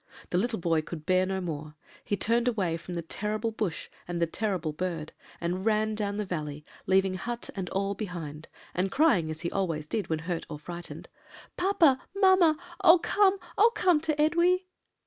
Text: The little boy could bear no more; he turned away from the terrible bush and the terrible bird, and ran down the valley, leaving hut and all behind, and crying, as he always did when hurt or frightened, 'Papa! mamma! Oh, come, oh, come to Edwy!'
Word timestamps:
The 0.31 0.39
little 0.39 0.57
boy 0.57 0.81
could 0.81 1.05
bear 1.05 1.27
no 1.27 1.39
more; 1.41 1.75
he 2.03 2.17
turned 2.17 2.47
away 2.47 2.75
from 2.75 2.95
the 2.95 3.03
terrible 3.03 3.51
bush 3.51 3.87
and 4.07 4.19
the 4.19 4.25
terrible 4.25 4.73
bird, 4.73 5.13
and 5.39 5.63
ran 5.63 5.93
down 5.93 6.17
the 6.17 6.25
valley, 6.25 6.65
leaving 6.87 7.13
hut 7.13 7.51
and 7.55 7.69
all 7.69 7.93
behind, 7.93 8.47
and 8.73 8.91
crying, 8.91 9.29
as 9.29 9.41
he 9.41 9.51
always 9.51 9.85
did 9.85 10.09
when 10.09 10.17
hurt 10.25 10.47
or 10.49 10.57
frightened, 10.57 11.07
'Papa! 11.55 12.01
mamma! 12.15 12.57
Oh, 12.83 12.97
come, 12.97 13.37
oh, 13.59 13.71
come 13.75 14.01
to 14.01 14.19
Edwy!' 14.19 14.65